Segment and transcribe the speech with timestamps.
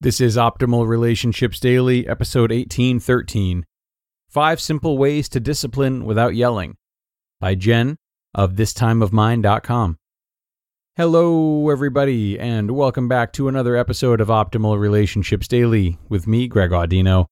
[0.00, 3.66] This is Optimal Relationships Daily, episode 1813
[4.28, 6.76] Five Simple Ways to Discipline Without Yelling
[7.40, 7.96] by Jen
[8.32, 9.96] of thistimeofmine.com.
[10.96, 16.70] Hello, everybody, and welcome back to another episode of Optimal Relationships Daily with me, Greg
[16.70, 17.26] Audino.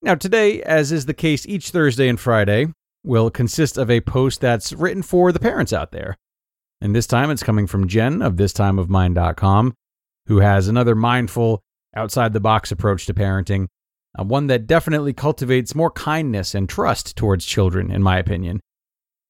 [0.00, 2.68] Now, today, as is the case each Thursday and Friday,
[3.02, 6.16] will consist of a post that's written for the parents out there.
[6.80, 9.74] And this time it's coming from Jen of thistimeofmine.com,
[10.26, 11.60] who has another mindful
[11.98, 13.66] outside the box approach to parenting,
[14.18, 18.60] uh, one that definitely cultivates more kindness and trust towards children, in my opinion.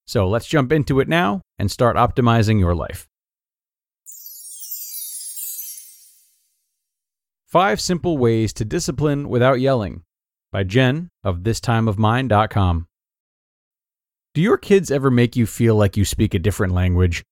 [0.06, 3.08] So let's jump into it now and start optimizing your life.
[7.46, 10.02] Five Simple Ways to Discipline Without Yelling
[10.52, 12.86] by Jen of thistimeofmine.com.
[14.34, 17.24] Do your kids ever make you feel like you speak a different language?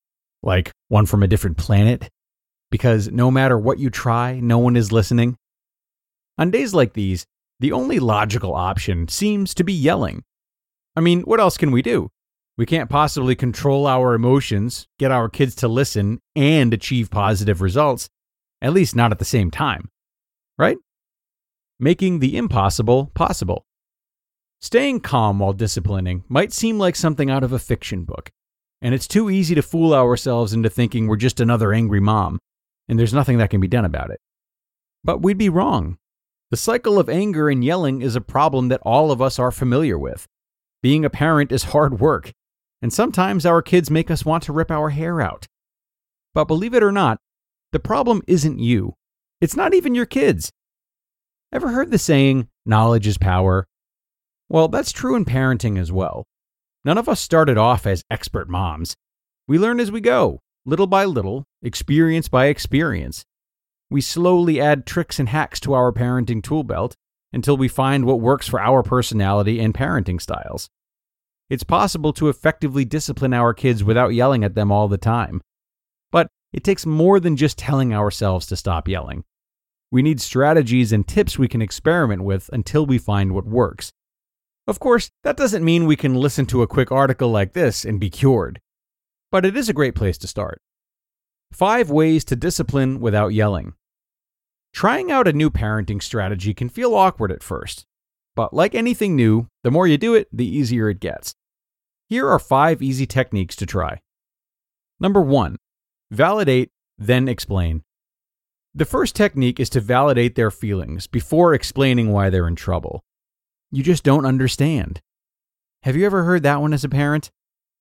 [0.42, 2.08] Like one from a different planet?
[2.70, 5.36] Because no matter what you try, no one is listening?
[6.38, 7.24] On days like these,
[7.60, 10.22] the only logical option seems to be yelling.
[10.94, 12.10] I mean, what else can we do?
[12.58, 18.08] We can't possibly control our emotions, get our kids to listen, and achieve positive results,
[18.62, 19.90] at least not at the same time.
[20.58, 20.78] Right?
[21.78, 23.64] Making the impossible possible.
[24.60, 28.30] Staying calm while disciplining might seem like something out of a fiction book,
[28.80, 32.38] and it's too easy to fool ourselves into thinking we're just another angry mom
[32.88, 34.20] and there's nothing that can be done about it.
[35.04, 35.98] But we'd be wrong.
[36.50, 39.98] The cycle of anger and yelling is a problem that all of us are familiar
[39.98, 40.26] with.
[40.82, 42.32] Being a parent is hard work,
[42.80, 45.46] and sometimes our kids make us want to rip our hair out.
[46.34, 47.18] But believe it or not,
[47.72, 48.94] the problem isn't you.
[49.40, 50.52] It's not even your kids.
[51.52, 53.66] Ever heard the saying, knowledge is power?
[54.48, 56.26] Well, that's true in parenting as well.
[56.84, 58.94] None of us started off as expert moms.
[59.48, 63.24] We learn as we go, little by little, experience by experience.
[63.90, 66.94] We slowly add tricks and hacks to our parenting tool belt
[67.32, 70.68] until we find what works for our personality and parenting styles.
[71.50, 75.40] It's possible to effectively discipline our kids without yelling at them all the time.
[76.10, 79.24] But it takes more than just telling ourselves to stop yelling.
[79.90, 83.92] We need strategies and tips we can experiment with until we find what works.
[84.66, 88.00] Of course, that doesn't mean we can listen to a quick article like this and
[88.00, 88.60] be cured
[89.30, 90.60] but it is a great place to start.
[91.52, 93.74] Five ways to discipline without yelling.
[94.72, 97.86] Trying out a new parenting strategy can feel awkward at first,
[98.34, 101.34] but like anything new, the more you do it, the easier it gets.
[102.08, 104.00] Here are five easy techniques to try.
[105.00, 105.56] Number one,
[106.10, 107.82] validate, then explain.
[108.74, 113.02] The first technique is to validate their feelings before explaining why they're in trouble.
[113.72, 115.00] You just don't understand.
[115.82, 117.30] Have you ever heard that one as a parent?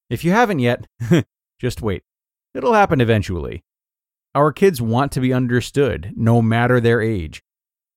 [0.10, 0.88] If you haven't yet,
[1.60, 2.04] Just wait.
[2.56, 3.64] It'll happen eventually.
[4.34, 7.44] Our kids want to be understood, no matter their age.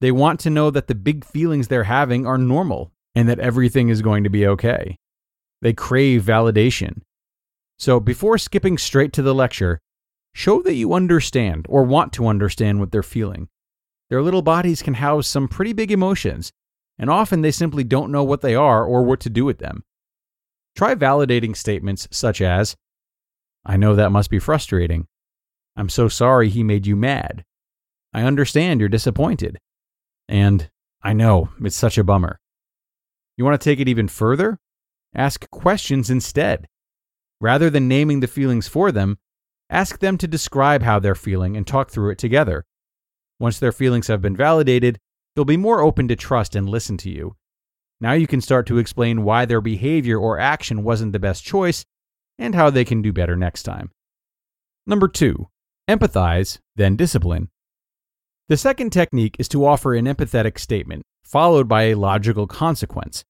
[0.01, 3.89] They want to know that the big feelings they're having are normal and that everything
[3.89, 4.97] is going to be okay.
[5.63, 7.03] They crave validation.
[7.79, 9.81] So before skipping straight to the lecture,
[10.35, 13.49] show that you understand or want to understand what they're feeling.
[14.11, 16.51] Their little bodies can house some pretty big emotions,
[16.99, 19.85] and often they simply don't know what they are or what to do with them.
[20.77, 22.77] Try validating statements such as,
[23.69, 25.07] I know that must be frustrating.
[25.77, 27.45] I'm so sorry he made you mad.
[28.15, 29.59] I understand you're disappointed.
[30.27, 30.71] And
[31.03, 32.41] I know it's such a bummer.
[33.37, 34.59] You want to take it even further?
[35.15, 36.67] Ask questions instead.
[37.43, 39.19] Rather than naming the feelings for them,
[39.69, 42.65] ask them to describe how they're feeling and talk through it together.
[43.39, 44.99] Once their feelings have been validated,
[45.37, 47.37] they'll be more open to trust and listen to you.
[48.01, 51.85] Now you can start to explain why their behavior or action wasn't the best choice
[52.39, 53.91] and how they can do better next time.
[54.87, 55.49] Number two,
[55.89, 57.51] empathize, then discipline.
[58.49, 63.25] The second technique is to offer an empathetic statement, followed by a logical consequence.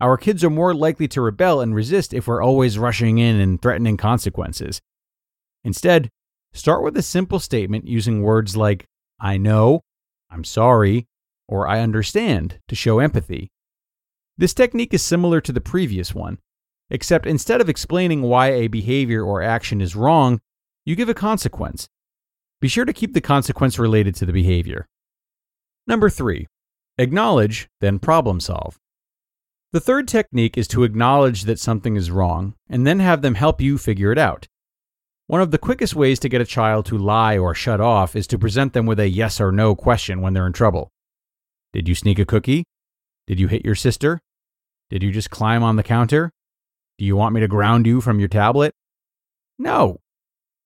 [0.00, 3.60] Our kids are more likely to rebel and resist if we're always rushing in and
[3.60, 4.80] threatening consequences.
[5.62, 6.08] Instead,
[6.52, 8.86] start with a simple statement using words like,
[9.20, 9.82] I know,
[10.30, 11.06] I'm sorry,
[11.46, 13.50] or I understand to show empathy.
[14.38, 16.38] This technique is similar to the previous one,
[16.90, 20.40] except instead of explaining why a behavior or action is wrong,
[20.84, 21.88] you give a consequence.
[22.60, 24.86] Be sure to keep the consequence related to the behavior.
[25.86, 26.46] Number three,
[26.98, 28.78] acknowledge, then problem solve.
[29.72, 33.60] The third technique is to acknowledge that something is wrong and then have them help
[33.60, 34.48] you figure it out.
[35.28, 38.26] One of the quickest ways to get a child to lie or shut off is
[38.26, 40.90] to present them with a yes or no question when they're in trouble.
[41.72, 42.64] Did you sneak a cookie?
[43.28, 44.18] Did you hit your sister?
[44.90, 46.32] Did you just climb on the counter?
[47.00, 48.74] Do you want me to ground you from your tablet?
[49.58, 50.00] No.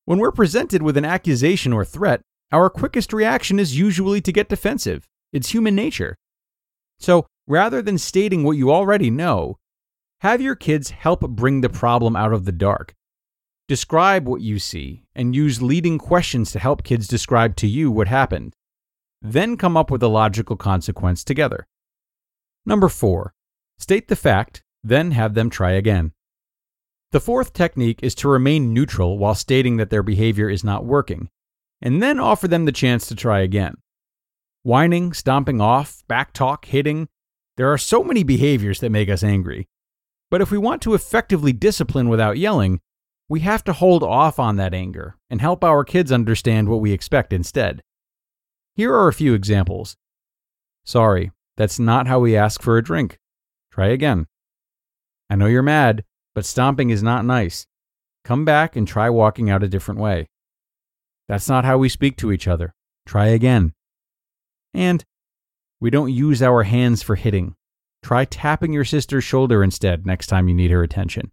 [0.04, 4.48] When we're presented with an accusation or threat, our quickest reaction is usually to get
[4.48, 5.06] defensive.
[5.32, 6.16] It's human nature.
[6.98, 9.58] So rather than stating what you already know,
[10.22, 12.94] have your kids help bring the problem out of the dark.
[13.68, 18.08] Describe what you see and use leading questions to help kids describe to you what
[18.08, 18.54] happened.
[19.22, 21.68] Then come up with a logical consequence together.
[22.66, 23.34] Number four,
[23.78, 26.10] state the fact, then have them try again.
[27.14, 31.28] The fourth technique is to remain neutral while stating that their behavior is not working,
[31.80, 33.76] and then offer them the chance to try again.
[34.64, 37.06] Whining, stomping off, backtalk, hitting,
[37.56, 39.68] there are so many behaviors that make us angry.
[40.28, 42.80] But if we want to effectively discipline without yelling,
[43.28, 46.90] we have to hold off on that anger and help our kids understand what we
[46.90, 47.80] expect instead.
[48.74, 49.94] Here are a few examples.
[50.84, 53.20] Sorry, that's not how we ask for a drink.
[53.70, 54.26] Try again.
[55.30, 56.02] I know you're mad,
[56.34, 57.66] but stomping is not nice.
[58.24, 60.28] Come back and try walking out a different way.
[61.28, 62.74] That's not how we speak to each other.
[63.06, 63.74] Try again.
[64.72, 65.04] And
[65.80, 67.54] we don't use our hands for hitting.
[68.02, 71.30] Try tapping your sister's shoulder instead next time you need her attention.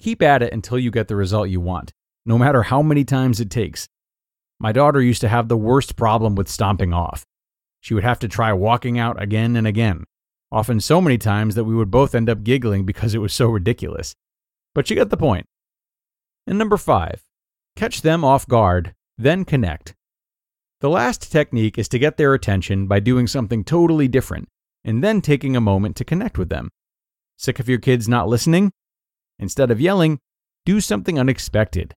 [0.00, 1.92] Keep at it until you get the result you want,
[2.24, 3.88] no matter how many times it takes.
[4.60, 7.24] My daughter used to have the worst problem with stomping off.
[7.80, 10.04] She would have to try walking out again and again,
[10.50, 13.48] often so many times that we would both end up giggling because it was so
[13.48, 14.14] ridiculous.
[14.74, 15.46] But you get the point.
[16.46, 17.22] And number five,
[17.76, 19.94] catch them off guard, then connect.
[20.80, 24.48] The last technique is to get their attention by doing something totally different
[24.84, 26.70] and then taking a moment to connect with them.
[27.36, 28.72] Sick of your kids not listening?
[29.38, 30.18] Instead of yelling,
[30.64, 31.94] do something unexpected.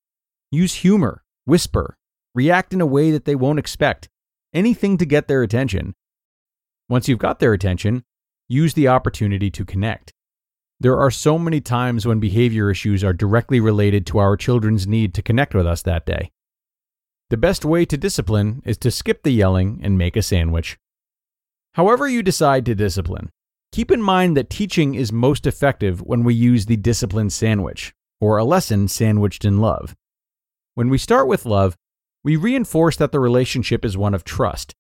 [0.52, 1.96] Use humor, whisper,
[2.34, 4.10] react in a way that they won't expect,
[4.54, 5.94] anything to get their attention.
[6.90, 8.04] Once you've got their attention,
[8.52, 10.12] use the opportunity to connect.
[10.80, 15.14] There are so many times when behavior issues are directly related to our children's need
[15.14, 16.32] to connect with us that day.
[17.30, 20.78] The best way to discipline is to skip the yelling and make a sandwich.
[21.76, 23.30] However, you decide to discipline,
[23.72, 28.38] keep in mind that teaching is most effective when we use the discipline sandwich, or
[28.38, 29.96] a lesson sandwiched in love.
[30.76, 31.78] When we start with love,
[32.22, 34.74] we reinforce that the relationship is one of trust.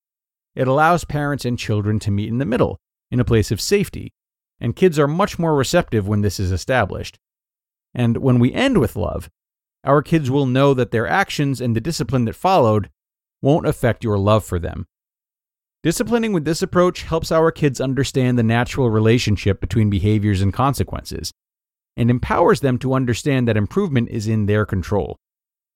[0.55, 2.77] It allows parents and children to meet in the middle,
[3.11, 4.13] in a place of safety,
[4.59, 7.19] and kids are much more receptive when this is established.
[7.93, 9.29] And when we end with love,
[9.83, 12.89] our kids will know that their actions and the discipline that followed
[13.41, 14.85] won't affect your love for them.
[15.83, 21.31] Disciplining with this approach helps our kids understand the natural relationship between behaviors and consequences,
[21.97, 25.17] and empowers them to understand that improvement is in their control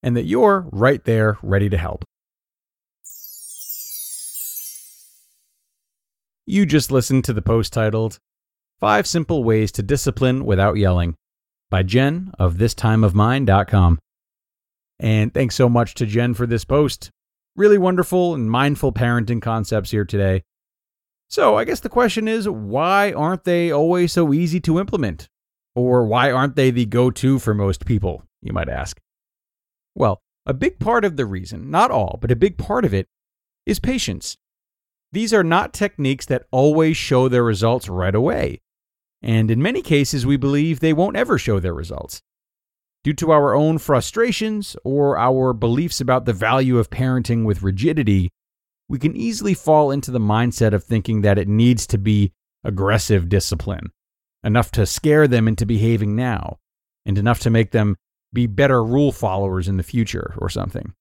[0.04, 2.06] and that you're right there ready to help.
[6.48, 8.20] You just listened to the post titled
[8.80, 11.16] Five Simple Ways to Discipline Without Yelling
[11.72, 13.98] by Jen of thistimeofmine.com.
[15.00, 17.10] And thanks so much to Jen for this post.
[17.56, 20.44] Really wonderful and mindful parenting concepts here today.
[21.30, 25.28] So, I guess the question is why aren't they always so easy to implement?
[25.74, 29.02] Or why aren't they the go to for most people, you might ask?
[29.96, 33.08] Well, a big part of the reason, not all, but a big part of it,
[33.66, 34.38] is patience.
[35.16, 38.60] These are not techniques that always show their results right away.
[39.22, 42.22] And in many cases, we believe they won't ever show their results.
[43.02, 48.30] Due to our own frustrations or our beliefs about the value of parenting with rigidity,
[48.90, 52.34] we can easily fall into the mindset of thinking that it needs to be
[52.66, 53.92] aggressive discipline,
[54.44, 56.58] enough to scare them into behaving now,
[57.06, 57.96] and enough to make them
[58.34, 60.94] be better rule followers in the future or something.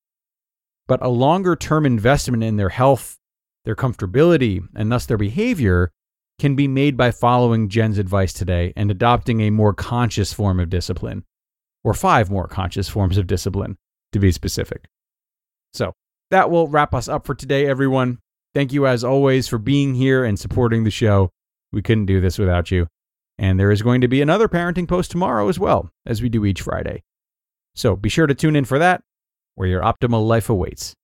[0.86, 3.18] But a longer term investment in their health,
[3.64, 5.90] their comfortability, and thus their behavior
[6.38, 10.70] can be made by following Jen's advice today and adopting a more conscious form of
[10.70, 11.24] discipline,
[11.82, 13.76] or five more conscious forms of discipline,
[14.12, 14.86] to be specific.
[15.72, 15.92] So
[16.30, 18.18] that will wrap us up for today, everyone.
[18.54, 21.30] Thank you, as always, for being here and supporting the show.
[21.72, 22.86] We couldn't do this without you.
[23.38, 26.44] And there is going to be another parenting post tomorrow as well, as we do
[26.44, 27.02] each Friday.
[27.74, 29.02] So be sure to tune in for that,
[29.56, 30.94] where your optimal life awaits.